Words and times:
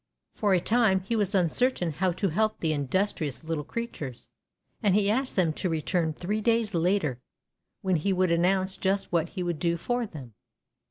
For 0.33 0.55
a 0.55 0.59
time 0.59 1.01
he 1.01 1.15
was 1.15 1.35
uncertain 1.35 1.91
how 1.91 2.11
to 2.13 2.29
help 2.29 2.59
the 2.59 2.73
industrious 2.73 3.43
little 3.43 3.63
creatures, 3.63 4.29
and 4.81 4.95
he 4.95 5.11
asked 5.11 5.35
them 5.35 5.53
to 5.53 5.69
return 5.69 6.11
three 6.11 6.41
days 6.41 6.73
later, 6.73 7.21
when 7.83 7.97
he 7.97 8.11
would 8.11 8.31
announce 8.31 8.77
just 8.77 9.11
what 9.11 9.29
he 9.29 9.43
would 9.43 9.59
do 9.59 9.77
for 9.77 10.07
them. 10.07 10.33